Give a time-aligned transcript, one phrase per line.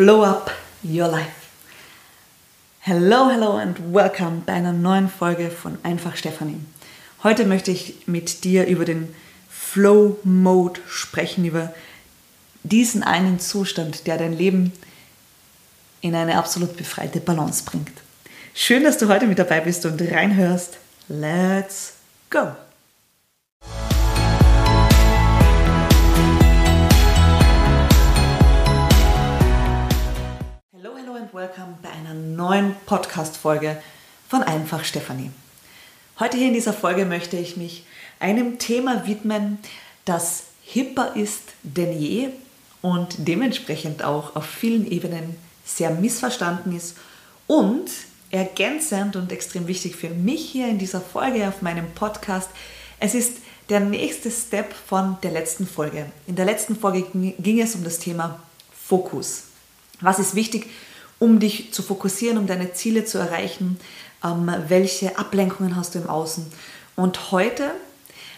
[0.00, 0.50] Flow Up
[0.82, 1.50] Your Life.
[2.78, 6.64] Hello, hello and welcome bei einer neuen Folge von Einfach Stefanie.
[7.22, 9.14] Heute möchte ich mit dir über den
[9.50, 11.74] Flow Mode sprechen, über
[12.62, 14.72] diesen einen Zustand, der dein Leben
[16.00, 17.92] in eine absolut befreite Balance bringt.
[18.54, 20.78] Schön, dass du heute mit dabei bist und reinhörst.
[21.08, 21.92] Let's
[22.30, 22.52] go!
[31.32, 33.80] Welcome bei einer neuen Podcast-Folge
[34.28, 35.30] von Einfach Stefanie.
[36.18, 37.84] Heute hier in dieser Folge möchte ich mich
[38.18, 39.58] einem Thema widmen,
[40.04, 42.30] das hipper ist denn je
[42.82, 46.96] und dementsprechend auch auf vielen Ebenen sehr missverstanden ist
[47.46, 47.88] und
[48.32, 52.50] ergänzend und extrem wichtig für mich hier in dieser Folge auf meinem Podcast.
[52.98, 53.36] Es ist
[53.68, 56.06] der nächste Step von der letzten Folge.
[56.26, 59.44] In der letzten Folge ging es um das Thema Fokus.
[60.00, 60.66] Was ist wichtig
[61.20, 63.78] um dich zu fokussieren, um deine Ziele zu erreichen?
[64.24, 66.44] Ähm, welche Ablenkungen hast du im Außen?
[66.96, 67.70] Und heute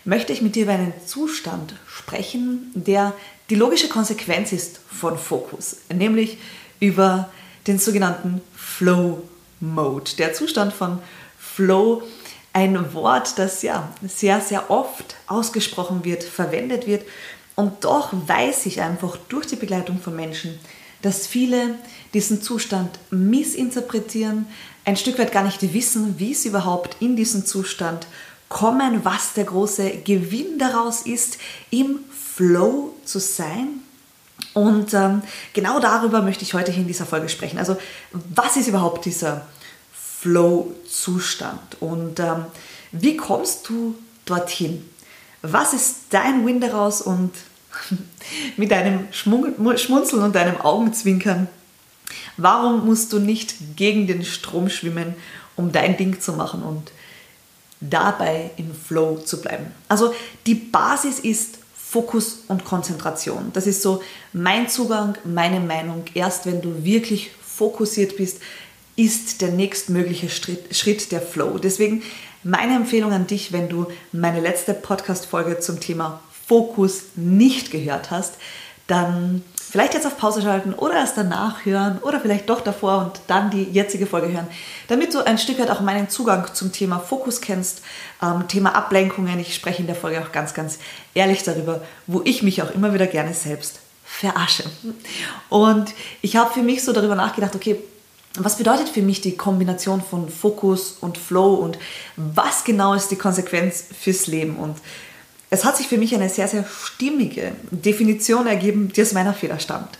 [0.05, 3.15] möchte ich mit dir über einen Zustand sprechen, der
[3.49, 6.39] die logische Konsequenz ist von Fokus, nämlich
[6.81, 7.31] über
[7.67, 9.23] den sogenannten Flow
[9.61, 10.11] Mode.
[10.19, 10.99] Der Zustand von
[11.39, 12.03] Flow,
[12.53, 17.05] ein Wort, das ja sehr, sehr oft ausgesprochen wird, verwendet wird.
[17.55, 20.59] Und doch weiß ich einfach durch die Begleitung von Menschen,
[21.03, 21.77] dass viele
[22.15, 24.47] diesen Zustand missinterpretieren,
[24.85, 28.07] ein Stück weit gar nicht wissen, wie sie überhaupt in diesen Zustand
[28.49, 31.39] kommen, was der große Gewinn daraus ist,
[31.71, 33.81] im Flow zu sein.
[34.55, 35.23] Und ähm,
[35.53, 37.59] genau darüber möchte ich heute hier in dieser Folge sprechen.
[37.59, 37.77] Also
[38.13, 39.47] was ist überhaupt dieser
[40.21, 42.45] Flow-Zustand und ähm,
[42.93, 43.95] wie kommst du
[44.25, 44.89] dorthin?
[45.41, 47.33] Was ist dein Win daraus und
[48.57, 51.49] mit deinem Schmunzeln und deinem Augenzwinkern
[52.37, 55.15] Warum musst du nicht gegen den Strom schwimmen,
[55.57, 56.91] um dein Ding zu machen und
[57.81, 59.67] dabei im Flow zu bleiben?
[59.89, 60.15] Also
[60.47, 63.51] die Basis ist Fokus und Konzentration.
[63.53, 66.05] Das ist so mein Zugang, meine Meinung.
[66.15, 68.41] Erst wenn du wirklich fokussiert bist,
[68.97, 71.59] ist der nächstmögliche Schritt, Schritt der Flow.
[71.59, 72.03] Deswegen
[72.43, 78.35] meine Empfehlung an dich, wenn du meine letzte Podcast-Folge zum Thema Fokus nicht gehört hast,
[78.87, 83.23] dann vielleicht jetzt auf Pause schalten oder erst danach hören oder vielleicht doch davor und
[83.27, 84.47] dann die jetzige Folge hören,
[84.89, 87.81] damit du ein Stück weit auch meinen Zugang zum Thema Fokus kennst,
[88.23, 89.41] ähm, Thema Ablenkungen.
[89.41, 90.79] Ich spreche in der Folge auch ganz, ganz
[91.15, 94.65] ehrlich darüber, wo ich mich auch immer wieder gerne selbst verarsche.
[95.49, 97.79] Und ich habe für mich so darüber nachgedacht, okay,
[98.37, 101.79] was bedeutet für mich die Kombination von Fokus und Flow und
[102.17, 104.57] was genau ist die Konsequenz fürs Leben?
[104.57, 104.77] Und
[105.53, 109.59] es hat sich für mich eine sehr, sehr stimmige Definition ergeben, die aus meiner Feder
[109.59, 109.99] stammt.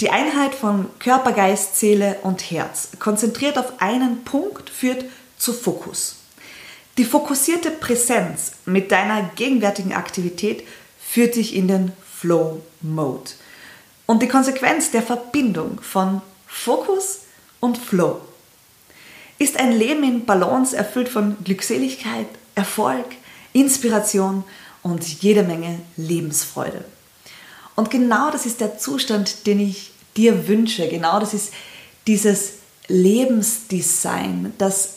[0.00, 5.04] Die Einheit von Körper, Geist, Seele und Herz, konzentriert auf einen Punkt, führt
[5.38, 6.18] zu Fokus.
[6.98, 10.62] Die fokussierte Präsenz mit deiner gegenwärtigen Aktivität
[11.04, 13.32] führt dich in den Flow Mode.
[14.06, 17.22] Und die Konsequenz der Verbindung von Fokus
[17.58, 18.20] und Flow
[19.38, 23.06] ist ein Leben in Balance erfüllt von Glückseligkeit, Erfolg,
[23.52, 24.44] Inspiration
[24.82, 26.84] und jede Menge Lebensfreude.
[27.74, 30.88] Und genau das ist der Zustand, den ich dir wünsche.
[30.88, 31.52] Genau das ist
[32.06, 32.54] dieses
[32.88, 34.96] Lebensdesign, dass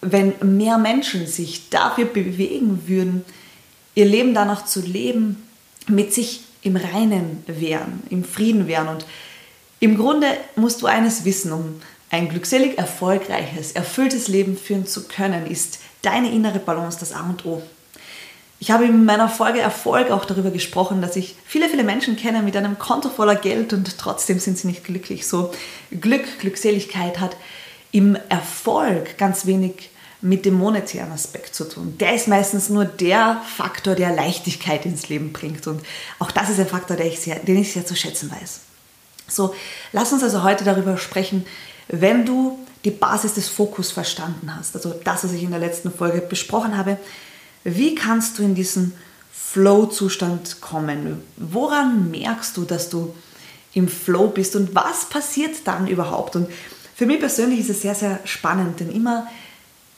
[0.00, 3.24] wenn mehr Menschen sich dafür bewegen würden,
[3.94, 5.48] ihr Leben danach zu leben,
[5.86, 8.88] mit sich im Reinen wären, im Frieden wären.
[8.88, 9.06] Und
[9.80, 15.46] im Grunde musst du eines wissen, um ein glückselig, erfolgreiches, erfülltes Leben führen zu können,
[15.46, 17.62] ist deine innere Balance das A und O.
[18.62, 22.44] Ich habe in meiner Folge Erfolg auch darüber gesprochen, dass ich viele, viele Menschen kenne
[22.44, 25.26] mit einem Konto voller Geld und trotzdem sind sie nicht glücklich.
[25.26, 25.50] So
[26.00, 27.36] Glück, Glückseligkeit hat
[27.90, 29.90] im Erfolg ganz wenig
[30.20, 31.98] mit dem monetären Aspekt zu tun.
[31.98, 35.66] Der ist meistens nur der Faktor, der Leichtigkeit ins Leben bringt.
[35.66, 35.80] Und
[36.20, 38.60] auch das ist ein Faktor, den ich sehr, den ich sehr zu schätzen weiß.
[39.26, 39.56] So,
[39.90, 41.44] lass uns also heute darüber sprechen,
[41.88, 45.92] wenn du die Basis des Fokus verstanden hast, also das, was ich in der letzten
[45.92, 46.96] Folge besprochen habe,
[47.64, 48.92] wie kannst du in diesen
[49.32, 51.22] Flow-Zustand kommen?
[51.36, 53.14] Woran merkst du, dass du
[53.74, 56.36] im Flow bist und was passiert dann überhaupt?
[56.36, 56.48] Und
[56.94, 59.26] für mich persönlich ist es sehr, sehr spannend, denn immer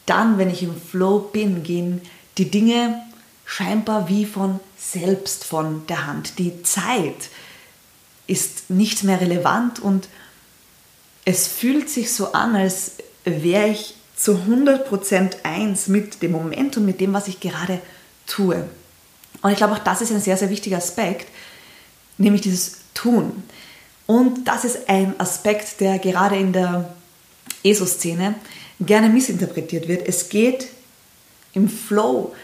[0.07, 2.03] dann, wenn ich im Flow bin, gehen
[2.37, 3.03] die Dinge
[3.45, 6.39] scheinbar wie von selbst von der Hand.
[6.39, 7.31] Die Zeit
[8.27, 10.09] ist nicht mehr relevant und
[11.25, 12.93] es fühlt sich so an, als
[13.25, 17.81] wäre ich zu 100% eins mit dem Moment und mit dem, was ich gerade
[18.27, 18.65] tue.
[19.43, 21.29] Und ich glaube, auch das ist ein sehr, sehr wichtiger Aspekt,
[22.17, 23.43] nämlich dieses Tun.
[24.07, 26.95] Und das ist ein Aspekt, der gerade in der
[27.65, 28.35] ESO-Szene
[28.81, 30.07] gerne missinterpretiert wird.
[30.07, 30.69] Es geht
[31.53, 32.35] im Flow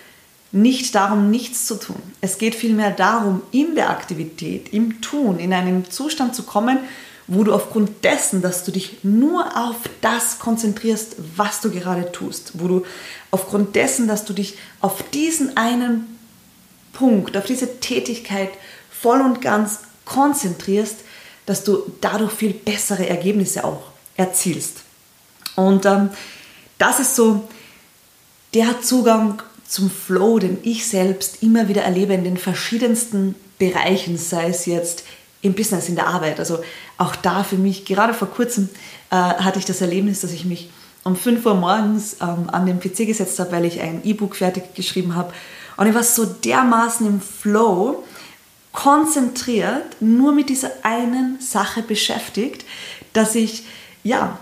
[0.52, 2.02] nicht darum, nichts zu tun.
[2.20, 6.78] Es geht vielmehr darum, in der Aktivität, im Tun, in einen Zustand zu kommen,
[7.30, 12.52] wo du aufgrund dessen, dass du dich nur auf das konzentrierst, was du gerade tust,
[12.54, 12.82] wo du
[13.30, 16.18] aufgrund dessen, dass du dich auf diesen einen
[16.92, 18.50] Punkt, auf diese Tätigkeit
[18.90, 20.96] voll und ganz konzentrierst,
[21.46, 24.78] dass du dadurch viel bessere Ergebnisse auch erzielst.
[25.54, 26.10] Und ähm,
[26.78, 27.48] das ist so
[28.54, 34.48] der Zugang zum Flow, den ich selbst immer wieder erlebe in den verschiedensten Bereichen, sei
[34.48, 35.04] es jetzt
[35.42, 36.38] im Business, in der Arbeit.
[36.38, 36.60] Also
[36.98, 38.68] auch da für mich, gerade vor kurzem
[39.10, 40.70] äh, hatte ich das Erlebnis, dass ich mich
[41.04, 44.74] um 5 Uhr morgens ähm, an den PC gesetzt habe, weil ich ein E-Book fertig
[44.74, 45.32] geschrieben habe.
[45.76, 48.04] Und ich war so dermaßen im Flow,
[48.72, 52.64] konzentriert, nur mit dieser einen Sache beschäftigt,
[53.12, 53.64] dass ich
[54.04, 54.38] ja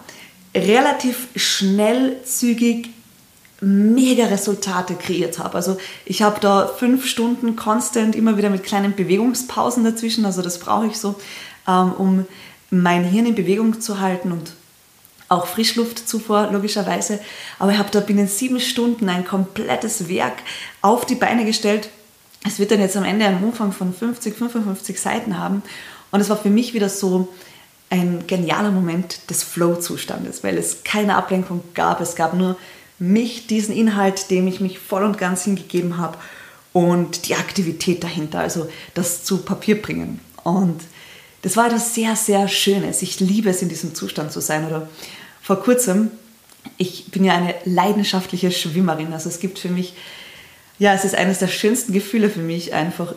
[0.55, 2.91] relativ schnell, zügig
[3.61, 5.55] mega Resultate kreiert habe.
[5.57, 10.25] Also ich habe da fünf Stunden konstant immer wieder mit kleinen Bewegungspausen dazwischen.
[10.25, 11.17] Also das brauche ich so,
[11.67, 12.27] ähm, um
[12.71, 14.53] mein Hirn in Bewegung zu halten und
[15.29, 17.21] auch Frischluftzufuhr logischerweise.
[17.59, 20.37] Aber ich habe da binnen sieben Stunden ein komplettes Werk
[20.81, 21.91] auf die Beine gestellt.
[22.47, 25.63] Es wird dann jetzt am Ende einen Umfang von 50, 55 Seiten haben.
[26.11, 27.29] Und es war für mich wieder so
[27.91, 32.01] ein genialer Moment des Flow-Zustandes, weil es keine Ablenkung gab.
[32.01, 32.57] Es gab nur
[32.99, 36.19] mich, diesen Inhalt, dem ich mich voll und ganz hingegeben habe
[36.73, 40.21] und die Aktivität dahinter, also das zu Papier bringen.
[40.45, 40.81] Und
[41.43, 43.03] das war etwas sehr, sehr Schönes.
[43.03, 44.67] Ich liebe es, in diesem Zustand zu sein.
[44.67, 44.89] Oder
[45.41, 46.11] vor kurzem,
[46.77, 49.13] ich bin ja eine leidenschaftliche Schwimmerin.
[49.13, 49.95] Also es gibt für mich,
[50.79, 53.15] ja, es ist eines der schönsten Gefühle für mich, einfach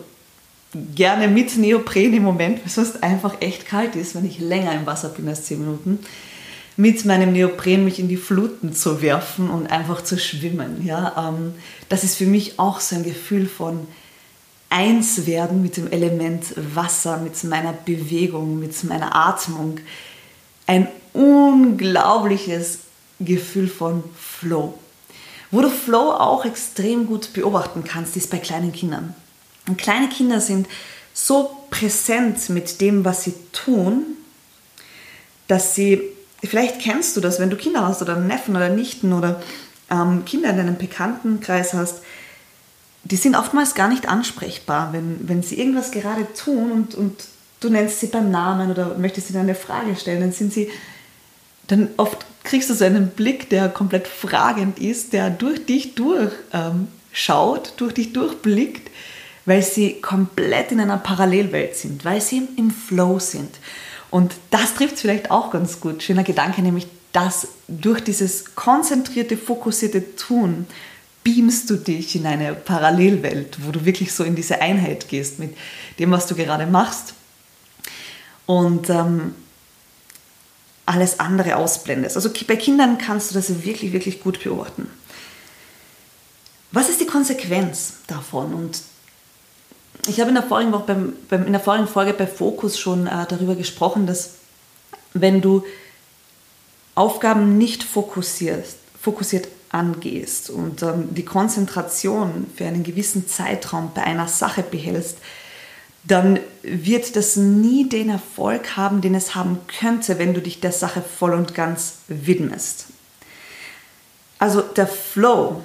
[0.94, 4.86] gerne mit Neopren im Moment, weil sonst einfach echt kalt ist, wenn ich länger im
[4.86, 5.98] Wasser bin als 10 Minuten
[6.82, 10.84] mit meinem Neopren mich in die Fluten zu werfen und einfach zu schwimmen.
[10.84, 11.54] Ja, ähm,
[11.88, 13.86] das ist für mich auch so ein Gefühl von
[14.68, 16.44] eins werden mit dem Element
[16.74, 19.78] Wasser, mit meiner Bewegung, mit meiner Atmung.
[20.66, 22.80] Ein unglaubliches
[23.20, 24.74] Gefühl von Flow.
[25.52, 29.14] Wo du Flow auch extrem gut beobachten kannst, ist bei kleinen Kindern.
[29.68, 30.66] Und kleine Kinder sind
[31.14, 34.02] so präsent mit dem, was sie tun,
[35.46, 36.00] dass sie
[36.44, 39.40] Vielleicht kennst du das, wenn du Kinder hast oder Neffen oder Nichten oder
[39.90, 42.02] ähm, Kinder in deinem Bekanntenkreis hast.
[43.04, 47.24] Die sind oftmals gar nicht ansprechbar, wenn, wenn sie irgendwas gerade tun und, und
[47.60, 50.70] du nennst sie beim Namen oder möchtest ihnen eine Frage stellen, dann sind sie,
[51.68, 56.38] dann oft kriegst du so einen Blick, der komplett fragend ist, der durch dich durchschaut,
[56.52, 58.90] ähm, durch dich durchblickt,
[59.46, 63.50] weil sie komplett in einer Parallelwelt sind, weil sie im Flow sind.
[64.12, 66.02] Und das trifft es vielleicht auch ganz gut.
[66.02, 70.66] Schöner Gedanke, nämlich, dass durch dieses konzentrierte, fokussierte Tun
[71.24, 75.56] beamst du dich in eine Parallelwelt, wo du wirklich so in diese Einheit gehst mit
[75.98, 77.14] dem, was du gerade machst.
[78.44, 79.34] Und ähm,
[80.84, 82.16] alles andere ausblendest.
[82.16, 84.90] Also bei Kindern kannst du das wirklich, wirklich gut beobachten.
[86.70, 88.52] Was ist die Konsequenz davon?
[88.52, 88.82] Und
[90.06, 93.06] ich habe in der vorigen Woche beim, beim, in der vorigen Folge bei Fokus schon
[93.06, 94.34] äh, darüber gesprochen, dass
[95.14, 95.64] wenn du
[96.94, 104.28] Aufgaben nicht fokussierst, fokussiert angehst und ähm, die Konzentration für einen gewissen Zeitraum bei einer
[104.28, 105.18] Sache behältst,
[106.04, 110.72] dann wird das nie den Erfolg haben, den es haben könnte, wenn du dich der
[110.72, 112.86] Sache voll und ganz widmest.
[114.38, 115.62] Also der Flow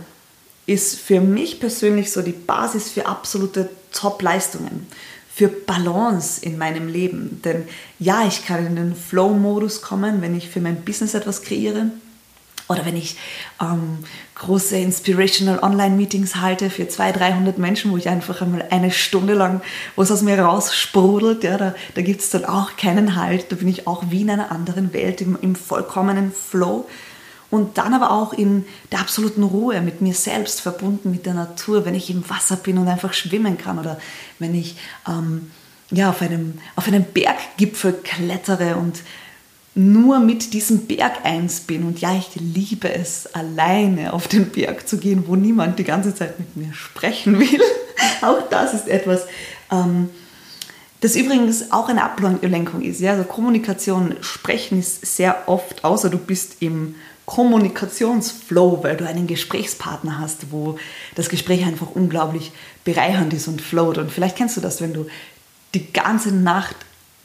[0.67, 4.87] ist für mich persönlich so die Basis für absolute Top-Leistungen,
[5.33, 7.41] für Balance in meinem Leben.
[7.43, 7.67] Denn
[7.99, 11.91] ja, ich kann in den Flow-Modus kommen, wenn ich für mein Business etwas kreiere
[12.69, 13.17] oder wenn ich
[13.61, 13.99] ähm,
[14.35, 19.61] große Inspirational Online-Meetings halte für 200, 300 Menschen, wo ich einfach einmal eine Stunde lang,
[19.95, 23.55] wo es aus mir raussprudelt, ja, da, da gibt es dann auch keinen Halt, da
[23.55, 26.87] bin ich auch wie in einer anderen Welt, im, im vollkommenen Flow
[27.49, 31.85] und dann aber auch in der absoluten Ruhe mit mir selbst verbunden mit der Natur,
[31.85, 33.99] wenn ich im Wasser bin und einfach schwimmen kann oder
[34.39, 34.77] wenn ich
[35.07, 35.51] ähm,
[35.91, 39.01] ja, auf, einem, auf einem Berggipfel klettere und
[39.75, 41.83] nur mit diesem Berg eins bin.
[41.83, 46.15] Und ja, ich liebe es, alleine auf den Berg zu gehen, wo niemand die ganze
[46.15, 47.61] Zeit mit mir sprechen will.
[48.21, 49.21] auch das ist etwas,
[49.71, 50.09] ähm,
[51.01, 52.99] das übrigens auch eine Ablenkung ist.
[52.99, 53.11] Ja?
[53.11, 56.95] Also Kommunikation, Sprechen ist sehr oft, außer du bist im
[57.27, 60.79] Kommunikationsflow, weil du einen Gesprächspartner hast, wo
[61.13, 62.53] das Gespräch einfach unglaublich
[62.85, 63.97] bereichernd ist und float.
[63.97, 65.07] Und vielleicht kennst du das, wenn du
[65.75, 66.77] die ganze Nacht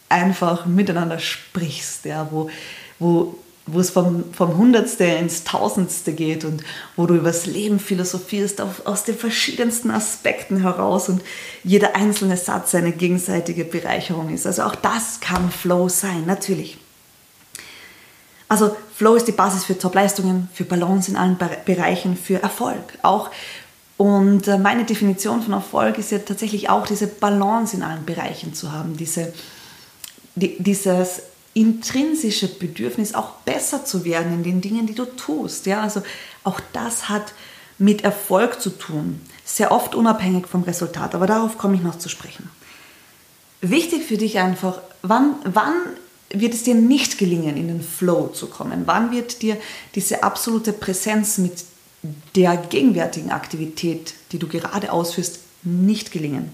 [0.08, 2.50] einfach miteinander sprichst, ja, wo,
[2.98, 6.64] wo, wo es vom, vom Hundertste ins Tausendste geht und
[6.96, 11.22] wo du übers Leben philosophierst auf, aus den verschiedensten Aspekten heraus und
[11.62, 14.48] jeder einzelne Satz eine gegenseitige Bereicherung ist.
[14.48, 16.81] Also auch das kann Flow sein, natürlich.
[18.52, 22.98] Also Flow ist die Basis für Top-Leistungen, für Balance in allen Bereichen, für Erfolg.
[23.00, 23.30] Auch
[23.96, 28.52] und äh, meine Definition von Erfolg ist ja tatsächlich auch diese Balance in allen Bereichen
[28.52, 29.32] zu haben, diese,
[30.34, 31.22] die, dieses
[31.54, 35.64] intrinsische Bedürfnis, auch besser zu werden in den Dingen, die du tust.
[35.64, 36.02] Ja, also
[36.44, 37.32] auch das hat
[37.78, 42.10] mit Erfolg zu tun, sehr oft unabhängig vom Resultat, aber darauf komme ich noch zu
[42.10, 42.50] sprechen.
[43.62, 45.72] Wichtig für dich einfach, wann, wann
[46.34, 48.82] wird es dir nicht gelingen, in den Flow zu kommen?
[48.86, 49.56] Wann wird dir
[49.94, 51.64] diese absolute Präsenz mit
[52.34, 56.52] der gegenwärtigen Aktivität, die du gerade ausführst, nicht gelingen.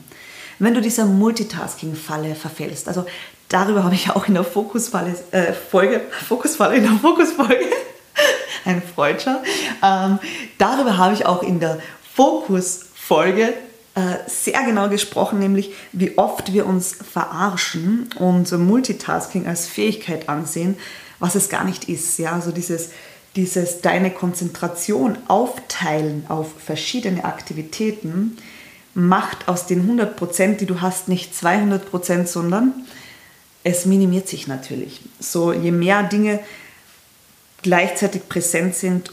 [0.59, 3.07] Wenn du dieser Multitasking-Falle verfällst, also
[3.49, 7.65] darüber habe ich auch in der Fokusfalle, äh, Folge, Fokusfalle, in der Fokusfolge,
[8.65, 9.43] ein Freudscher,
[9.83, 10.19] ähm,
[10.59, 11.79] darüber habe ich auch in der
[12.15, 13.55] Fokusfolge
[14.27, 20.77] sehr genau gesprochen, nämlich wie oft wir uns verarschen und Multitasking als Fähigkeit ansehen,
[21.19, 22.19] was es gar nicht ist.
[22.19, 22.91] Ja, also dieses
[23.39, 28.37] dieses deine Konzentration aufteilen auf verschiedene Aktivitäten
[28.95, 32.75] macht aus den 100 Prozent, die du hast, nicht 200 Prozent, sondern
[33.63, 35.03] es minimiert sich natürlich.
[35.21, 36.41] So je mehr Dinge
[37.63, 39.13] gleichzeitig präsent sind,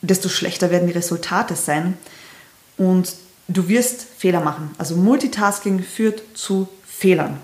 [0.00, 1.96] desto schlechter werden die Resultate sein
[2.76, 3.14] und
[3.48, 4.70] du wirst Fehler machen.
[4.78, 7.38] Also Multitasking führt zu Fehlern.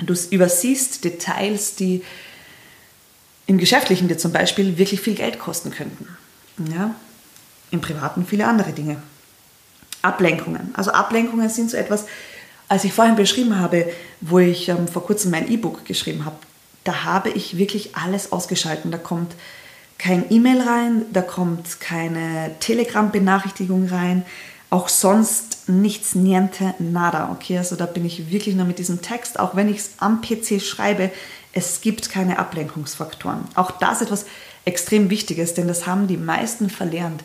[0.00, 2.02] Du übersiehst Details, die
[3.46, 6.08] im Geschäftlichen dir zum Beispiel wirklich viel Geld kosten könnten.
[6.70, 6.94] Ja?
[7.70, 9.00] Im Privaten viele andere Dinge.
[10.02, 10.70] Ablenkungen.
[10.74, 12.06] Also Ablenkungen sind so etwas,
[12.68, 13.90] als ich vorhin beschrieben habe,
[14.20, 16.36] wo ich ähm, vor kurzem mein E-Book geschrieben habe,
[16.84, 18.90] da habe ich wirklich alles ausgeschalten.
[18.90, 19.34] Da kommt
[19.98, 24.24] kein E-Mail rein, da kommt keine Telegram-Benachrichtigung rein,
[24.76, 27.30] auch sonst nichts, niente, nada.
[27.32, 30.20] Okay, also da bin ich wirklich nur mit diesem Text, auch wenn ich es am
[30.20, 31.10] PC schreibe,
[31.54, 33.40] es gibt keine Ablenkungsfaktoren.
[33.54, 34.26] Auch das ist etwas
[34.66, 37.24] extrem Wichtiges, denn das haben die meisten verlernt.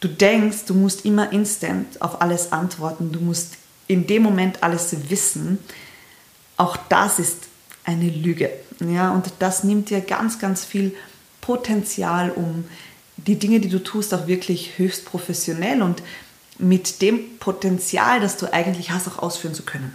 [0.00, 3.54] Du denkst, du musst immer instant auf alles antworten, du musst
[3.86, 5.60] in dem Moment alles wissen.
[6.58, 7.44] Auch das ist
[7.84, 8.50] eine Lüge.
[8.80, 10.94] Ja, und das nimmt dir ganz, ganz viel
[11.40, 12.64] Potenzial, um
[13.16, 16.02] die Dinge, die du tust, auch wirklich höchst professionell und
[16.58, 19.94] mit dem Potenzial, das du eigentlich hast, auch ausführen zu können.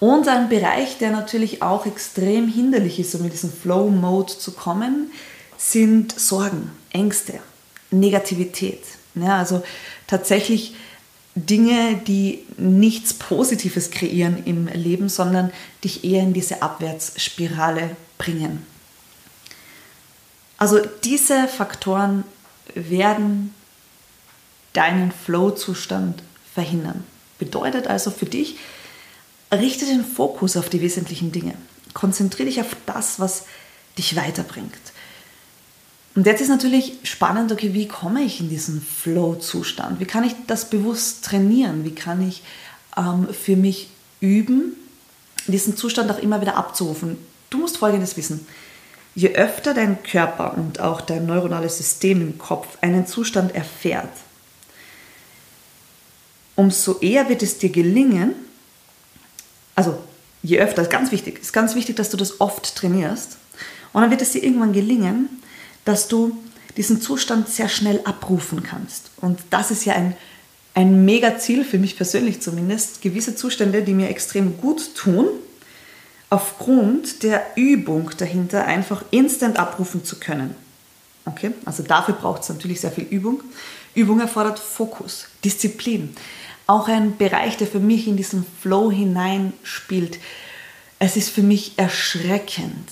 [0.00, 5.12] Und ein Bereich, der natürlich auch extrem hinderlich ist, um in diesen Flow-Mode zu kommen,
[5.56, 7.34] sind Sorgen, Ängste,
[7.92, 8.82] Negativität.
[9.14, 9.62] Ja, also
[10.08, 10.74] tatsächlich
[11.34, 15.52] Dinge, die nichts Positives kreieren im Leben, sondern
[15.84, 18.66] dich eher in diese Abwärtsspirale bringen.
[20.58, 22.24] Also diese Faktoren
[22.74, 23.54] werden
[24.72, 26.22] deinen Flow-Zustand
[26.54, 27.04] verhindern.
[27.38, 28.56] Bedeutet also für dich,
[29.52, 31.54] richte den Fokus auf die wesentlichen Dinge.
[31.94, 33.44] Konzentriere dich auf das, was
[33.98, 34.72] dich weiterbringt.
[36.14, 39.98] Und jetzt ist natürlich spannend, okay, wie komme ich in diesen Flow-Zustand?
[39.98, 41.84] Wie kann ich das bewusst trainieren?
[41.84, 42.42] Wie kann ich
[42.96, 43.88] ähm, für mich
[44.20, 44.76] üben,
[45.46, 47.16] diesen Zustand auch immer wieder abzurufen?
[47.48, 48.46] Du musst Folgendes wissen.
[49.14, 54.12] Je öfter dein Körper und auch dein neuronales System im Kopf einen Zustand erfährt,
[56.56, 58.34] umso eher wird es dir gelingen,
[59.74, 59.98] also
[60.42, 63.38] je öfter, ist ganz wichtig, ist ganz wichtig, dass du das oft trainierst.
[63.92, 65.28] Und dann wird es dir irgendwann gelingen,
[65.84, 66.36] dass du
[66.76, 69.10] diesen Zustand sehr schnell abrufen kannst.
[69.20, 70.16] Und das ist ja ein,
[70.74, 75.26] ein mega Ziel für mich persönlich zumindest, gewisse Zustände, die mir extrem gut tun,
[76.30, 80.54] aufgrund der Übung dahinter einfach instant abrufen zu können.
[81.26, 81.52] Okay?
[81.66, 83.42] Also dafür braucht es natürlich sehr viel Übung.
[83.94, 86.14] Übung erfordert Fokus, Disziplin
[86.66, 90.18] auch ein Bereich, der für mich in diesen Flow hineinspielt.
[90.98, 92.88] Es ist für mich erschreckend,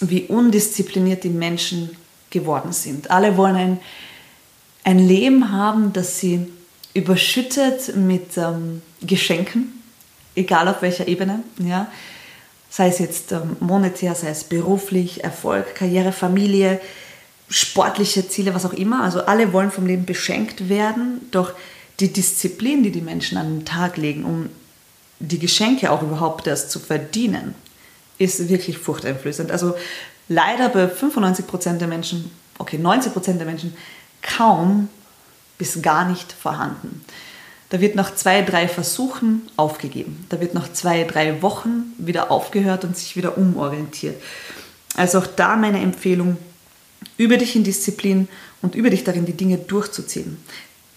[0.00, 1.90] wie undiszipliniert die Menschen
[2.30, 3.10] geworden sind.
[3.10, 3.80] Alle wollen ein,
[4.84, 6.46] ein Leben haben, das sie
[6.94, 9.82] überschüttet mit ähm, Geschenken,
[10.34, 11.42] egal auf welcher Ebene.
[11.58, 11.88] Ja?
[12.68, 16.80] Sei es jetzt ähm, monetär, sei es beruflich, Erfolg, Karriere, Familie,
[17.48, 19.02] sportliche Ziele, was auch immer.
[19.02, 21.52] Also alle wollen vom Leben beschenkt werden, doch
[22.00, 24.48] die Disziplin, die die Menschen an den Tag legen, um
[25.18, 27.54] die Geschenke auch überhaupt erst zu verdienen,
[28.18, 29.50] ist wirklich furchteinflößend.
[29.50, 29.74] Also
[30.28, 33.74] leider bei 95% der Menschen, okay, 90% der Menschen
[34.22, 34.88] kaum
[35.58, 37.04] bis gar nicht vorhanden.
[37.68, 40.26] Da wird nach zwei, drei Versuchen aufgegeben.
[40.28, 44.20] Da wird nach zwei, drei Wochen wieder aufgehört und sich wieder umorientiert.
[44.96, 46.36] Also auch da meine Empfehlung,
[47.16, 48.28] übe dich in Disziplin
[48.60, 50.38] und übe dich darin, die Dinge durchzuziehen.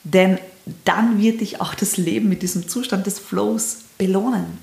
[0.03, 0.39] Denn
[0.85, 4.57] dann wird dich auch das Leben mit diesem Zustand des Flows belohnen,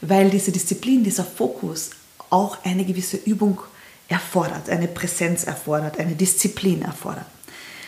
[0.00, 1.90] weil diese Disziplin, dieser Fokus
[2.30, 3.60] auch eine gewisse Übung
[4.08, 7.26] erfordert, eine Präsenz erfordert, eine Disziplin erfordert.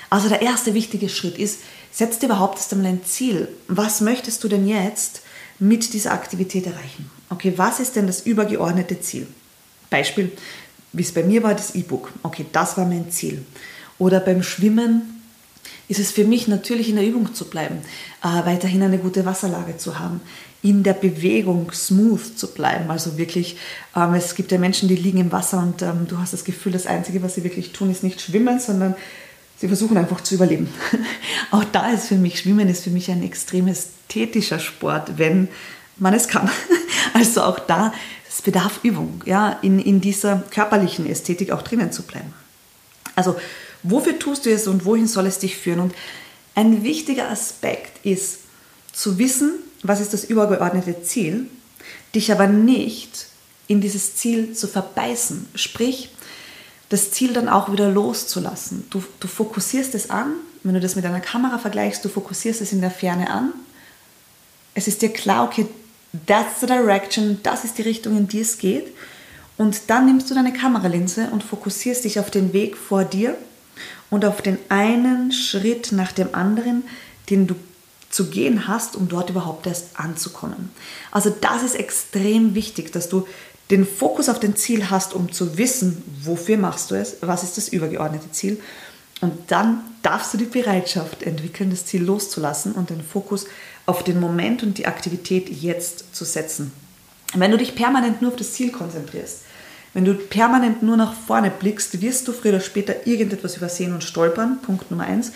[0.09, 1.61] Also der erste wichtige Schritt ist,
[1.93, 3.49] setz dir überhaupt erst einmal ein Ziel.
[3.69, 5.23] Was möchtest du denn jetzt
[5.59, 7.11] mit dieser Aktivität erreichen?
[7.29, 9.27] Okay, was ist denn das übergeordnete Ziel?
[9.89, 10.33] Beispiel,
[10.93, 12.13] wie es bei mir war, das E-Book.
[12.23, 13.45] Okay, das war mein Ziel.
[13.99, 15.20] Oder beim Schwimmen
[15.91, 17.79] ist es für mich natürlich in der Übung zu bleiben,
[18.23, 20.21] äh, weiterhin eine gute Wasserlage zu haben,
[20.63, 22.89] in der Bewegung smooth zu bleiben.
[22.91, 23.57] Also wirklich,
[23.97, 26.71] ähm, es gibt ja Menschen, die liegen im Wasser und ähm, du hast das Gefühl,
[26.71, 28.95] das Einzige, was sie wirklich tun, ist nicht schwimmen, sondern
[29.57, 30.73] sie versuchen einfach zu überleben.
[31.51, 35.49] Auch da ist für mich, Schwimmen ist für mich ein extrem ästhetischer Sport, wenn
[35.97, 36.49] man es kann.
[37.13, 37.93] Also auch da,
[38.29, 42.33] es bedarf Übung, ja, in, in dieser körperlichen Ästhetik auch drinnen zu bleiben.
[43.17, 43.35] Also
[43.83, 45.81] wofür tust du es und wohin soll es dich führen?
[45.81, 45.95] Und
[46.55, 48.41] ein wichtiger Aspekt ist
[48.93, 51.47] zu wissen, was ist das übergeordnete Ziel,
[52.15, 53.27] dich aber nicht
[53.67, 55.47] in dieses Ziel zu verbeißen.
[55.55, 56.11] Sprich,
[56.89, 58.85] das Ziel dann auch wieder loszulassen.
[58.91, 60.33] Du, du fokussierst es an,
[60.63, 63.53] wenn du das mit einer Kamera vergleichst, du fokussierst es in der Ferne an.
[64.75, 65.67] Es ist dir klar, okay,
[66.27, 68.89] that's the direction, das ist die Richtung, in die es geht.
[69.57, 73.37] Und dann nimmst du deine Kameralinse und fokussierst dich auf den Weg vor dir
[74.11, 76.85] und auf den einen Schritt nach dem anderen,
[77.29, 77.55] den du
[78.11, 80.71] zu gehen hast, um dort überhaupt erst anzukommen.
[81.13, 83.27] Also das ist extrem wichtig, dass du
[83.71, 87.57] den Fokus auf den Ziel hast, um zu wissen, wofür machst du es, was ist
[87.57, 88.61] das übergeordnete Ziel.
[89.21, 93.47] Und dann darfst du die Bereitschaft entwickeln, das Ziel loszulassen und den Fokus
[93.87, 96.73] auf den Moment und die Aktivität jetzt zu setzen.
[97.35, 99.43] Wenn du dich permanent nur auf das Ziel konzentrierst,
[99.93, 104.05] wenn du permanent nur nach vorne blickst, wirst du früher oder später irgendetwas übersehen und
[104.05, 104.59] stolpern.
[104.63, 105.33] Punkt Nummer eins.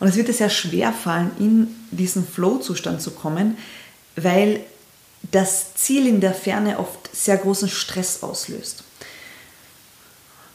[0.00, 3.58] Und es wird dir sehr schwer fallen, in diesen Flow-Zustand zu kommen,
[4.16, 4.60] weil
[5.30, 8.84] das Ziel in der Ferne oft sehr großen Stress auslöst.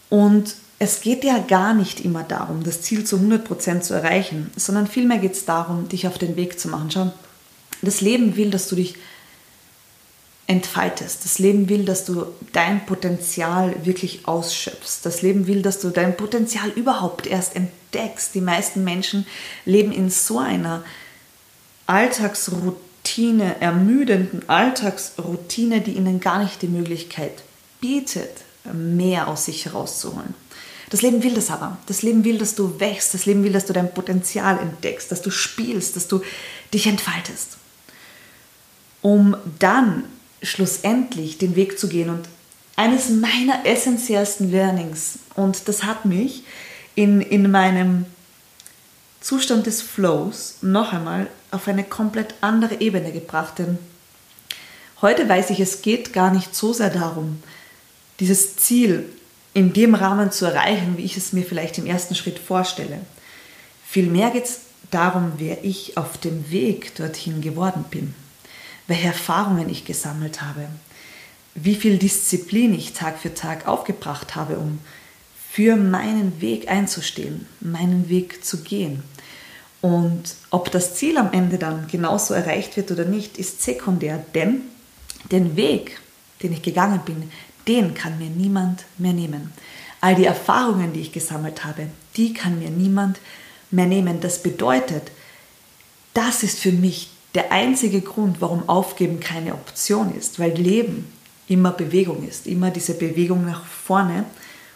[0.09, 4.87] Und es geht ja gar nicht immer darum, das Ziel zu 100% zu erreichen, sondern
[4.87, 6.91] vielmehr geht es darum, dich auf den Weg zu machen.
[6.91, 7.13] Schau,
[7.81, 8.95] das Leben will, dass du dich
[10.47, 11.23] entfaltest.
[11.23, 14.99] Das Leben will, dass du dein Potenzial wirklich ausschöpfst.
[15.03, 18.36] Das Leben will, dass du dein Potenzial überhaupt erst entdeckst.
[18.36, 19.25] Die meisten Menschen
[19.65, 20.84] leben in so einer
[21.88, 27.43] Alltagsroutine, ermüdenden Alltagsroutine, die ihnen gar nicht die Möglichkeit
[27.79, 30.34] bietet, mehr aus sich herauszuholen.
[30.89, 31.77] Das Leben will das aber.
[31.88, 33.13] Das Leben will, dass du wächst.
[33.13, 36.21] Das Leben will, dass du dein Potenzial entdeckst, dass du spielst, dass du
[36.73, 37.58] dich entfaltest.
[39.01, 40.03] Um dann
[40.43, 42.10] schlussendlich den Weg zu gehen.
[42.10, 42.27] Und
[42.75, 46.43] eines meiner essentiellsten Learnings, und das hat mich
[46.95, 48.06] in, in meinem
[49.21, 53.58] Zustand des Flows noch einmal auf eine komplett andere Ebene gebracht.
[53.58, 53.77] Denn
[55.01, 57.41] heute weiß ich, es geht gar nicht so sehr darum,
[58.19, 59.06] dieses Ziel
[59.53, 62.99] in dem Rahmen zu erreichen, wie ich es mir vielleicht im ersten Schritt vorstelle.
[63.86, 64.60] Vielmehr geht es
[64.91, 68.13] darum, wer ich auf dem Weg dorthin geworden bin
[68.87, 70.67] welche Erfahrungen ich gesammelt habe,
[71.55, 74.79] wie viel Disziplin ich Tag für Tag aufgebracht habe, um
[75.51, 79.03] für meinen Weg einzustehen, meinen Weg zu gehen.
[79.81, 84.61] Und ob das Ziel am Ende dann genauso erreicht wird oder nicht, ist sekundär, denn
[85.31, 85.99] den Weg,
[86.41, 87.29] den ich gegangen bin,
[87.67, 89.53] den kann mir niemand mehr nehmen.
[90.01, 93.19] All die Erfahrungen, die ich gesammelt habe, die kann mir niemand
[93.71, 94.21] mehr nehmen.
[94.21, 95.11] Das bedeutet,
[96.13, 101.11] das ist für mich der einzige Grund, warum Aufgeben keine Option ist, weil Leben
[101.47, 104.25] immer Bewegung ist, immer diese Bewegung nach vorne.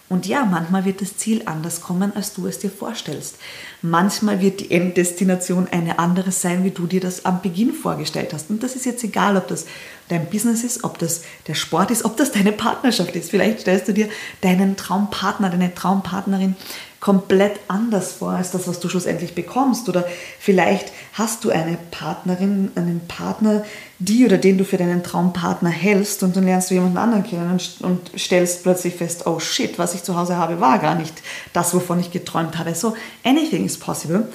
[0.10, 3.36] Und ja, manchmal wird das Ziel anders kommen, als du es dir vorstellst.
[3.82, 8.50] Manchmal wird die Enddestination eine andere sein, wie du dir das am Beginn vorgestellt hast.
[8.50, 9.66] Und das ist jetzt egal, ob das
[10.08, 13.30] dein Business ist, ob das der Sport ist, ob das deine Partnerschaft ist.
[13.30, 14.08] Vielleicht stellst du dir
[14.40, 16.56] deinen Traumpartner, deine Traumpartnerin
[17.00, 19.88] komplett anders vor als das, was du schlussendlich bekommst.
[19.88, 20.06] Oder
[20.40, 23.64] vielleicht hast du eine Partnerin, einen Partner,
[24.00, 27.60] die oder den du für deinen Traumpartner hältst und dann lernst du jemanden anderen kennen
[27.80, 31.14] und, stellst plötzlich fest, oh shit, was ich zu Hause habe, war gar nicht
[31.54, 32.74] das, wovon ich geträumt habe.
[32.74, 34.28] So, anything is possible.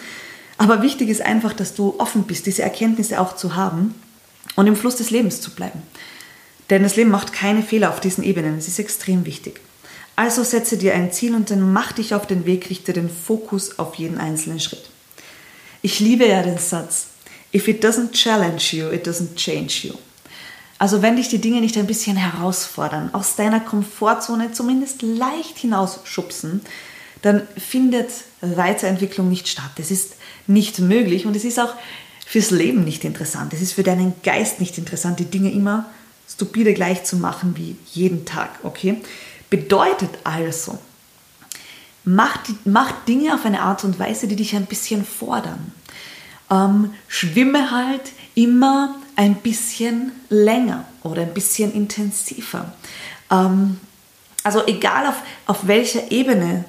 [0.58, 3.94] Aber wichtig ist einfach, dass du offen bist, diese Erkenntnisse auch zu haben
[4.54, 5.82] und im Fluss des Lebens zu bleiben.
[6.70, 8.56] Denn das Leben macht keine Fehler auf diesen Ebenen.
[8.56, 9.60] Es ist extrem wichtig.
[10.16, 13.78] Also setze dir ein Ziel und dann mach dich auf den Weg, richte den Fokus
[13.78, 14.90] auf jeden einzelnen Schritt.
[15.80, 17.08] Ich liebe ja den Satz,
[17.54, 19.94] If it doesn't challenge you, it doesn't change you.
[20.78, 26.62] Also wenn dich die Dinge nicht ein bisschen herausfordern, aus deiner Komfortzone zumindest leicht hinausschubsen,
[27.20, 29.70] dann findet Weiterentwicklung nicht statt.
[29.78, 30.14] Es ist
[30.46, 31.74] nicht möglich und es ist auch
[32.26, 33.52] fürs Leben nicht interessant.
[33.52, 35.86] Es ist für deinen Geist nicht interessant, die Dinge immer
[36.32, 38.50] stupide gleich zu machen wie jeden Tag.
[38.62, 39.00] Okay?
[39.50, 40.78] Bedeutet also,
[42.04, 45.72] mach, mach Dinge auf eine Art und Weise, die dich ein bisschen fordern.
[46.50, 52.72] Ähm, schwimme halt immer ein bisschen länger oder ein bisschen intensiver.
[53.30, 53.78] Ähm,
[54.42, 55.16] also egal auf,
[55.46, 56.64] auf welcher Ebene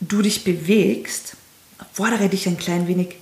[0.00, 1.36] du dich bewegst,
[1.92, 3.16] fordere dich ein klein wenig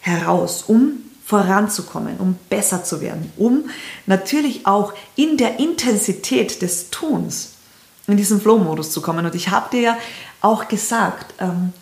[0.00, 3.70] heraus, um voranzukommen, um besser zu werden, um
[4.06, 7.52] natürlich auch in der Intensität des Tuns
[8.08, 9.24] in diesen Flow-Modus zu kommen.
[9.24, 9.98] Und ich habe dir ja
[10.40, 11.72] auch gesagt, ähm,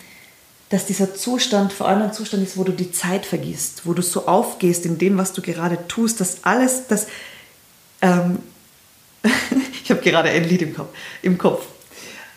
[0.69, 4.03] dass dieser Zustand vor allem ein Zustand ist, wo du die Zeit vergisst, wo du
[4.03, 7.07] so aufgehst in dem, was du gerade tust, dass alles, das,
[8.03, 8.37] ähm,
[9.83, 10.89] ich habe gerade ein Lied im Kopf,
[11.23, 11.65] im Kopf.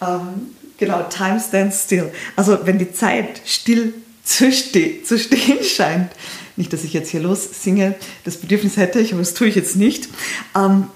[0.01, 2.11] Ähm, genau, Time stands still.
[2.37, 3.93] Also wenn die Zeit still
[4.25, 6.11] zu, ste zu stehen scheint,
[6.57, 9.55] nicht, dass ich jetzt hier los singe, das Bedürfnis hätte ich, aber das tue ich
[9.55, 10.09] jetzt nicht.
[10.55, 10.89] Ähm,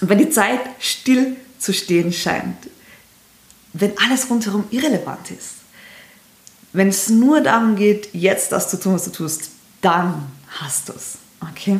[0.00, 2.56] wenn die Zeit still zu stehen scheint,
[3.72, 5.54] wenn alles rundherum irrelevant ist,
[6.72, 10.26] wenn es nur darum geht, jetzt das zu tun, was du tust, dann
[10.60, 11.18] hast du es.
[11.40, 11.78] Okay?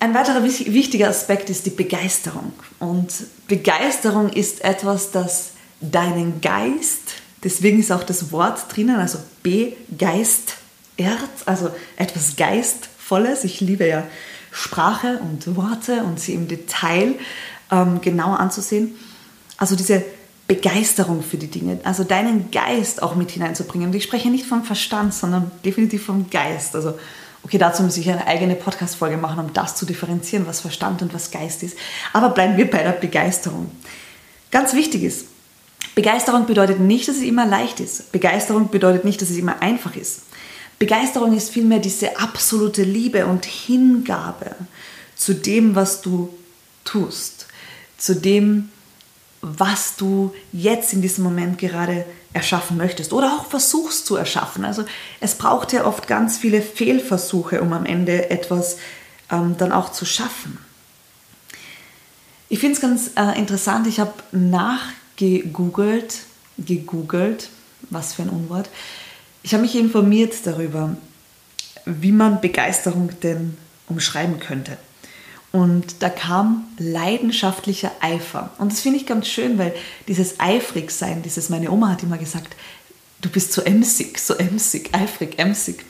[0.00, 2.52] Ein weiterer wichtiger Aspekt ist die Begeisterung.
[2.78, 3.12] Und
[3.48, 9.18] Begeisterung ist etwas, das deinen Geist, deswegen ist auch das Wort drinnen, also
[10.98, 13.44] begeistert, also etwas Geistvolles.
[13.44, 14.04] Ich liebe ja
[14.50, 17.14] Sprache und Worte und sie im Detail
[17.70, 18.94] ähm, genauer anzusehen.
[19.56, 20.04] Also diese
[20.46, 23.88] Begeisterung für die Dinge, also deinen Geist auch mit hineinzubringen.
[23.88, 26.74] Und ich spreche nicht vom Verstand, sondern definitiv vom Geist.
[26.74, 26.98] Also,
[27.42, 31.12] okay, dazu muss ich eine eigene Podcast-Folge machen, um das zu differenzieren, was Verstand und
[31.12, 31.76] was Geist ist.
[32.14, 33.70] Aber bleiben wir bei der Begeisterung.
[34.50, 35.26] Ganz wichtig ist,
[35.94, 38.10] Begeisterung bedeutet nicht, dass es immer leicht ist.
[38.12, 40.22] Begeisterung bedeutet nicht, dass es immer einfach ist.
[40.78, 44.54] Begeisterung ist vielmehr diese absolute Liebe und Hingabe
[45.16, 46.32] zu dem, was du
[46.84, 47.46] tust,
[47.96, 48.70] zu dem,
[49.40, 54.64] was du jetzt in diesem Moment gerade erschaffen möchtest oder auch versuchst zu erschaffen.
[54.64, 54.84] Also
[55.20, 58.76] es braucht ja oft ganz viele Fehlversuche, um am Ende etwas
[59.30, 60.58] ähm, dann auch zu schaffen.
[62.48, 66.20] Ich finde es ganz äh, interessant, ich habe nachgegoogelt,
[66.56, 67.50] gegoogelt,
[67.90, 68.70] was für ein Unwort,
[69.48, 70.94] ich habe mich informiert darüber,
[71.86, 73.56] wie man Begeisterung denn
[73.88, 74.76] umschreiben könnte.
[75.52, 78.50] Und da kam leidenschaftlicher Eifer.
[78.58, 79.74] Und das finde ich ganz schön, weil
[80.06, 82.56] dieses Eifrigsein, dieses, meine Oma hat immer gesagt,
[83.22, 85.82] du bist so emsig, so emsig, eifrig, emsig.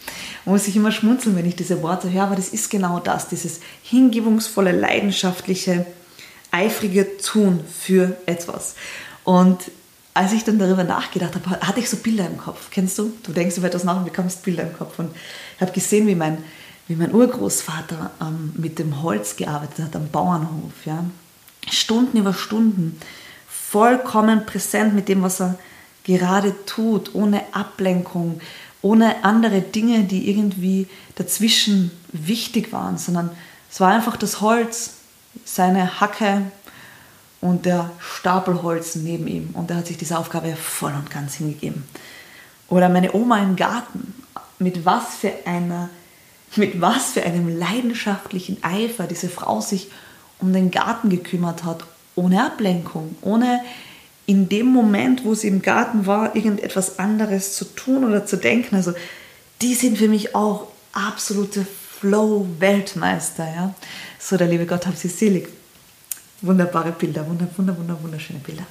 [0.44, 3.26] Man muss sich immer schmunzeln, wenn ich diese Worte höre, aber das ist genau das,
[3.26, 5.84] dieses hingebungsvolle, leidenschaftliche,
[6.52, 8.76] eifrige Tun für etwas.
[9.24, 9.58] Und
[10.18, 12.70] als ich dann darüber nachgedacht habe, hatte ich so Bilder im Kopf.
[12.72, 13.12] Kennst du?
[13.22, 14.98] Du denkst über etwas nach und bekommst Bilder im Kopf.
[14.98, 15.14] Und
[15.54, 16.38] ich habe gesehen, wie mein,
[16.88, 20.72] wie mein Urgroßvater ähm, mit dem Holz gearbeitet hat am Bauernhof.
[20.86, 21.04] Ja?
[21.70, 23.00] Stunden über Stunden,
[23.46, 25.56] vollkommen präsent mit dem, was er
[26.02, 28.40] gerade tut, ohne Ablenkung,
[28.82, 33.30] ohne andere Dinge, die irgendwie dazwischen wichtig waren, sondern
[33.70, 34.94] es war einfach das Holz,
[35.44, 36.42] seine Hacke,
[37.40, 39.50] und der Stapel Holz neben ihm.
[39.52, 41.84] Und er hat sich diese Aufgabe voll und ganz hingegeben.
[42.68, 44.14] Oder meine Oma im Garten.
[44.58, 45.88] Mit was für einer,
[46.56, 49.90] mit was für einem leidenschaftlichen Eifer diese Frau sich
[50.40, 51.84] um den Garten gekümmert hat,
[52.16, 53.60] ohne Ablenkung, ohne
[54.26, 58.74] in dem Moment, wo sie im Garten war, irgendetwas anderes zu tun oder zu denken.
[58.76, 58.92] Also
[59.62, 61.64] die sind für mich auch absolute
[62.00, 63.44] Flow-Weltmeister.
[63.44, 63.74] Ja?
[64.18, 65.48] So, der liebe Gott hat sie selig.
[66.40, 68.64] Wunderbare Bilder, wunder, wunder, wunder, wunderschöne Bilder.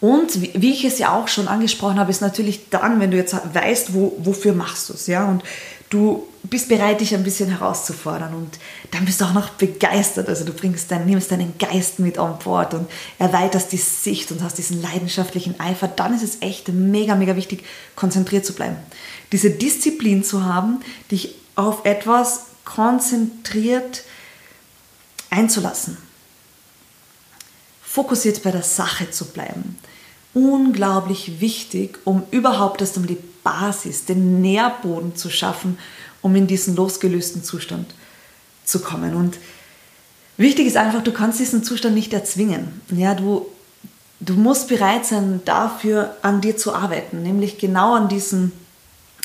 [0.00, 3.36] Und wie ich es ja auch schon angesprochen habe, ist natürlich dann, wenn du jetzt
[3.52, 5.42] weißt, wo, wofür machst du es, ja, und
[5.90, 8.58] du bist bereit, dich ein bisschen herauszufordern und
[8.92, 10.28] dann bist du auch noch begeistert.
[10.28, 14.42] Also du bringst dein, nimmst deinen Geist mit on board und erweiterst die Sicht und
[14.42, 15.88] hast diesen leidenschaftlichen Eifer.
[15.88, 18.76] Dann ist es echt mega, mega wichtig, konzentriert zu bleiben.
[19.32, 20.80] Diese Disziplin zu haben,
[21.10, 24.04] dich auf etwas konzentriert
[25.28, 25.98] einzulassen
[27.92, 29.76] fokussiert bei der Sache zu bleiben.
[30.32, 35.76] Unglaublich wichtig, um überhaupt erst um die Basis, den Nährboden zu schaffen,
[36.22, 37.92] um in diesen losgelösten Zustand
[38.64, 39.16] zu kommen.
[39.16, 39.38] Und
[40.36, 42.80] wichtig ist einfach, du kannst diesen Zustand nicht erzwingen.
[42.90, 43.46] Ja, du,
[44.20, 48.52] du musst bereit sein, dafür an dir zu arbeiten, nämlich genau an diesen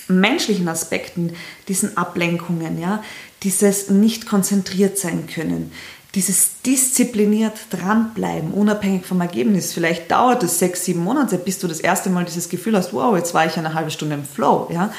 [0.07, 1.33] menschlichen Aspekten,
[1.67, 3.03] diesen Ablenkungen, ja,
[3.43, 5.71] dieses nicht konzentriert sein können,
[6.15, 9.73] dieses diszipliniert dranbleiben, unabhängig vom Ergebnis.
[9.73, 13.15] Vielleicht dauert es sechs, sieben Monate, bis du das erste Mal dieses Gefühl hast, wow,
[13.17, 14.69] jetzt war ich eine halbe Stunde im Flow.
[14.71, 14.93] Ja?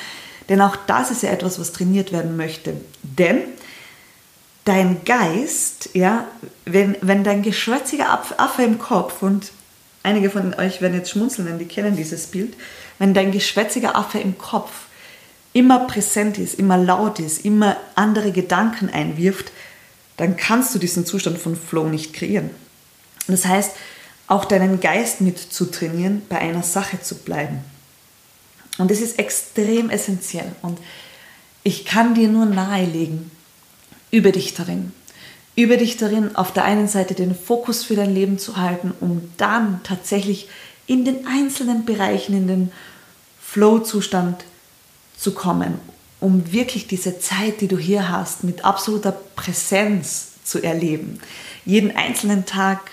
[0.51, 2.75] Denn auch das ist ja etwas, was trainiert werden möchte.
[3.03, 3.39] Denn
[4.67, 6.27] dein Geist, ja,
[6.67, 9.53] wenn, wenn dein geschwätziger Affe im Kopf, und
[10.03, 12.55] einige von euch werden jetzt schmunzeln, denn die kennen dieses Bild,
[12.99, 14.71] wenn dein geschwätziger Affe im Kopf
[15.53, 19.51] immer präsent ist, immer laut ist, immer andere Gedanken einwirft,
[20.17, 22.51] dann kannst du diesen Zustand von Flow nicht kreieren.
[23.27, 23.73] Das heißt,
[24.29, 27.61] auch deinen Geist mit zu trainieren, bei einer Sache zu bleiben.
[28.79, 30.53] Und das ist extrem essentiell.
[30.63, 30.79] Und
[31.63, 33.31] ich kann dir nur nahelegen,
[34.11, 34.93] über dich darin.
[35.55, 39.31] Über dich darin, auf der einen Seite den Fokus für dein Leben zu halten, um
[39.37, 40.49] dann tatsächlich
[40.87, 42.73] in den einzelnen Bereichen, in den
[43.41, 44.45] Flow-Zustand
[45.17, 45.81] zu kommen
[46.27, 51.21] um wirklich diese Zeit, die du hier hast, mit absoluter Präsenz zu erleben,
[51.65, 52.91] jeden einzelnen Tag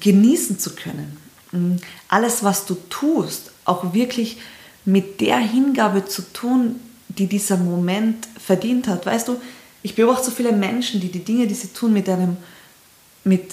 [0.00, 1.16] genießen zu können.
[1.52, 1.76] Mm,
[2.08, 4.38] alles, was du tust, auch wirklich
[4.84, 9.06] mit der Hingabe zu tun, die dieser Moment verdient hat.
[9.06, 9.40] Weißt du,
[9.84, 12.36] ich beobachte so viele Menschen, die die Dinge, die sie tun, mit einem,
[13.22, 13.52] mit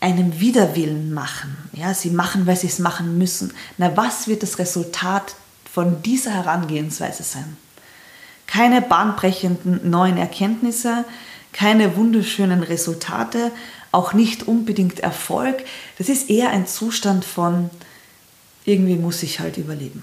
[0.00, 1.58] einem Widerwillen machen.
[1.74, 3.52] Ja, sie machen, weil sie es machen müssen.
[3.76, 5.34] Na, was wird das Resultat
[5.70, 7.58] von dieser Herangehensweise sein?
[8.50, 11.04] Keine bahnbrechenden neuen Erkenntnisse,
[11.52, 13.52] keine wunderschönen Resultate,
[13.92, 15.64] auch nicht unbedingt Erfolg.
[15.98, 17.70] Das ist eher ein Zustand von,
[18.64, 20.02] irgendwie muss ich halt überleben.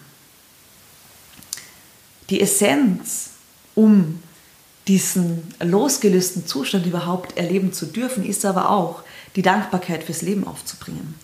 [2.30, 3.32] Die Essenz,
[3.76, 4.24] um
[4.88, 9.04] diesen losgelösten Zustand überhaupt erleben zu dürfen, ist aber auch
[9.36, 11.16] die Dankbarkeit fürs Leben aufzubringen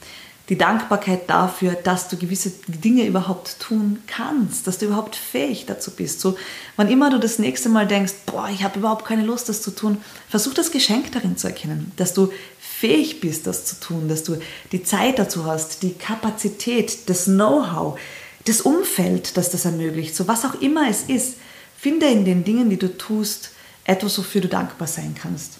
[0.50, 5.92] die Dankbarkeit dafür, dass du gewisse Dinge überhaupt tun kannst, dass du überhaupt fähig dazu
[5.92, 6.20] bist.
[6.20, 6.36] So,
[6.76, 9.72] wann immer du das nächste Mal denkst, boah, ich habe überhaupt keine Lust, das zu
[9.72, 12.30] tun, versuch das Geschenk darin zu erkennen, dass du
[12.60, 14.38] fähig bist, das zu tun, dass du
[14.74, 17.98] die Zeit dazu hast, die Kapazität, das Know-how,
[18.46, 20.14] das Umfeld, das das ermöglicht.
[20.14, 21.38] So was auch immer es ist,
[21.78, 23.52] finde in den Dingen, die du tust,
[23.86, 25.54] etwas, wofür du dankbar sein kannst.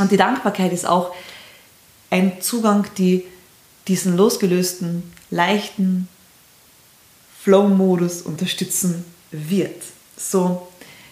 [0.00, 1.14] Und die Dankbarkeit ist auch
[2.10, 3.24] ein Zugang, die
[3.88, 6.08] diesen losgelösten, leichten
[7.42, 9.82] Flow-Modus unterstützen wird.
[10.16, 10.68] So,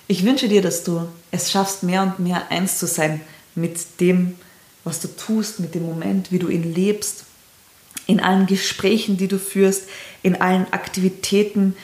[0.08, 3.20] ich wünsche dir, dass du es schaffst, mehr und mehr eins zu sein
[3.54, 4.36] mit dem,
[4.84, 7.24] was du tust, mit dem Moment, wie du ihn lebst,
[8.06, 9.84] in allen Gesprächen, die du führst,
[10.22, 11.74] in allen Aktivitäten,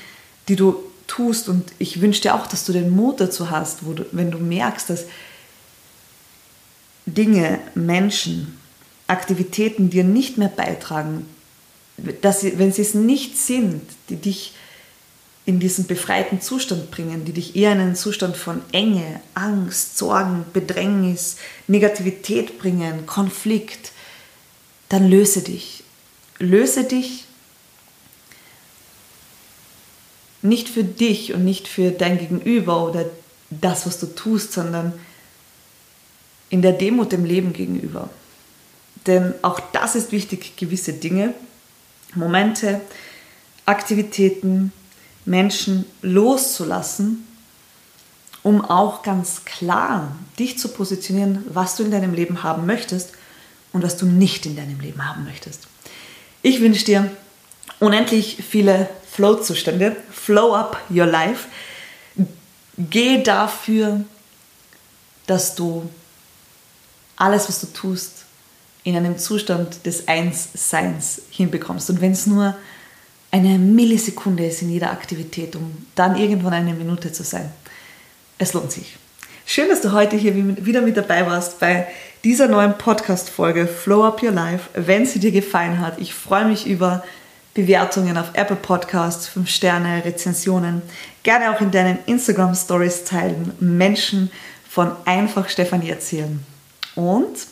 [0.48, 0.76] die du
[1.08, 1.48] tust.
[1.48, 4.90] Und ich wünsche dir auch, dass du den Mut dazu hast, du, wenn du merkst,
[4.90, 5.06] dass
[7.06, 8.58] Dinge, Menschen,
[9.12, 11.26] Aktivitäten dir nicht mehr beitragen,
[12.22, 14.54] dass sie, wenn sie es nicht sind, die dich
[15.44, 20.46] in diesen befreiten Zustand bringen, die dich eher in einen Zustand von Enge, Angst, Sorgen,
[20.54, 23.92] Bedrängnis, Negativität bringen, Konflikt,
[24.88, 25.84] dann löse dich.
[26.38, 27.24] Löse dich
[30.40, 33.04] nicht für dich und nicht für dein Gegenüber oder
[33.50, 34.92] das, was du tust, sondern
[36.50, 38.08] in der Demut dem Leben gegenüber.
[39.06, 41.34] Denn auch das ist wichtig, gewisse Dinge,
[42.14, 42.80] Momente,
[43.66, 44.72] Aktivitäten,
[45.24, 47.26] Menschen loszulassen,
[48.42, 53.12] um auch ganz klar dich zu positionieren, was du in deinem Leben haben möchtest
[53.72, 55.68] und was du nicht in deinem Leben haben möchtest.
[56.42, 57.10] Ich wünsche dir
[57.78, 59.96] unendlich viele Flow-Zustände.
[60.10, 61.46] Flow up your life.
[62.76, 64.04] Geh dafür,
[65.26, 65.88] dass du
[67.16, 68.24] alles, was du tust,
[68.84, 71.90] in einem Zustand des Einsseins hinbekommst.
[71.90, 72.54] Und wenn es nur
[73.30, 77.50] eine Millisekunde ist in jeder Aktivität, um dann irgendwann eine Minute zu sein.
[78.38, 78.96] Es lohnt sich.
[79.46, 81.86] Schön, dass du heute hier wieder mit dabei warst bei
[82.24, 84.68] dieser neuen Podcast-Folge Flow Up Your Life.
[84.74, 87.02] Wenn sie dir gefallen hat, ich freue mich über
[87.54, 90.82] Bewertungen auf Apple Podcasts, 5 Sterne, Rezensionen.
[91.22, 94.30] Gerne auch in deinen Instagram Stories teilen, Menschen
[94.68, 96.44] von einfach Stefanie erzählen.
[96.94, 97.46] Und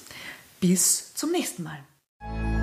[0.61, 2.60] bis zum nächsten Mal.